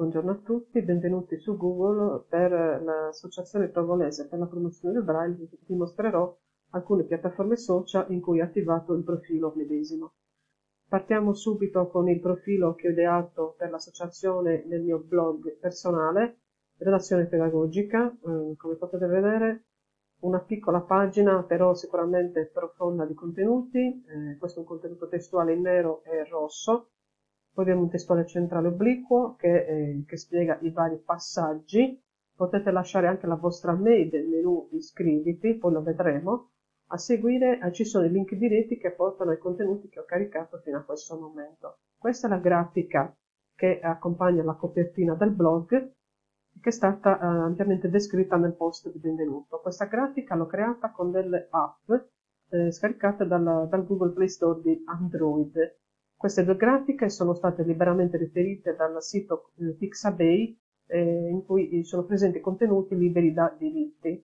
[0.00, 5.74] Buongiorno a tutti, benvenuti su Google per l'associazione togolese per la promozione del Braille vi
[5.74, 6.34] mostrerò
[6.70, 10.14] alcune piattaforme social in cui ho attivato il profilo medesimo.
[10.88, 16.38] Partiamo subito con il profilo che ho ideato per l'associazione nel mio blog personale,
[16.78, 19.64] redazione pedagogica, eh, come potete vedere
[20.20, 25.60] una piccola pagina però sicuramente profonda di contenuti, eh, questo è un contenuto testuale in
[25.60, 26.92] nero e rosso,
[27.52, 32.00] poi abbiamo un testuale centrale obliquo che, eh, che, spiega i vari passaggi.
[32.34, 36.52] Potete lasciare anche la vostra mail nel menu iscriviti, poi lo vedremo.
[36.92, 40.58] A seguire eh, ci sono i link diretti che portano ai contenuti che ho caricato
[40.58, 41.78] fino a questo momento.
[41.98, 43.14] Questa è la grafica
[43.54, 45.92] che accompagna la copertina del blog
[46.60, 49.60] che è stata eh, ampiamente descritta nel post di benvenuto.
[49.60, 51.90] Questa grafica l'ho creata con delle app
[52.50, 55.52] eh, scaricate dal, dal Google Play Store di Android
[56.20, 62.04] queste due grafiche sono state liberamente riferite dal sito eh, Pixabay eh, in cui sono
[62.04, 64.22] presenti contenuti liberi da diritti.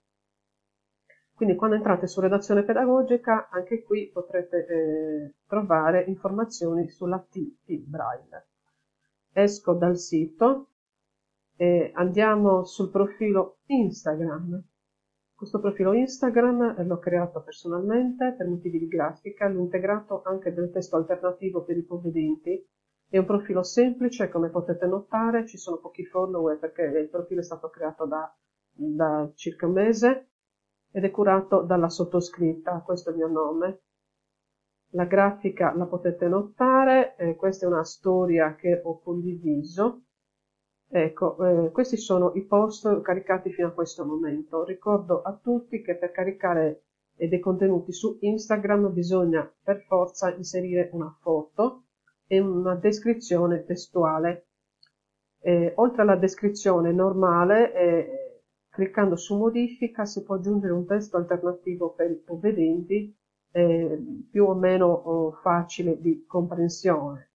[1.33, 8.47] Quindi quando entrate su redazione pedagogica, anche qui potrete eh, trovare informazioni sulla TT Braille.
[9.33, 10.73] Esco dal sito
[11.57, 14.63] e andiamo sul profilo Instagram.
[15.37, 20.97] Questo profilo Instagram l'ho creato personalmente per motivi di grafica, l'ho integrato anche del testo
[20.97, 22.67] alternativo per i ipovedenti.
[23.07, 27.45] È un profilo semplice, come potete notare, ci sono pochi follower perché il profilo è
[27.45, 28.35] stato creato da,
[28.73, 30.31] da circa un mese
[30.91, 33.83] ed è curato dalla sottoscritta, questo è il mio nome.
[34.93, 40.06] La grafica la potete notare, eh, questa è una storia che ho condiviso
[40.89, 44.65] Ecco, eh, questi sono i post caricati fino a questo momento.
[44.65, 46.83] Ricordo a tutti che per caricare
[47.17, 51.85] dei contenuti su Instagram bisogna per forza inserire una foto
[52.27, 54.49] e una descrizione testuale.
[55.41, 61.93] Eh, oltre alla descrizione normale, eh, cliccando su modifica si può aggiungere un testo alternativo
[61.93, 63.17] per i povedenti
[63.53, 67.31] eh, più o meno oh, facile di comprensione.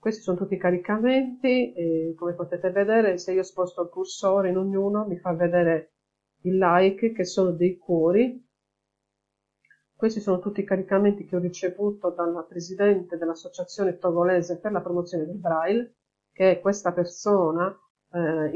[0.00, 4.56] Questi sono tutti i caricamenti e come potete vedere se io sposto il cursore in
[4.56, 5.92] ognuno mi fa vedere
[6.44, 8.42] i like che sono dei cuori.
[9.94, 15.26] Questi sono tutti i caricamenti che ho ricevuto dalla presidente dell'associazione togolese per la promozione
[15.26, 15.96] del Braille,
[16.32, 17.68] che è questa persona,
[18.12, 18.48] eh,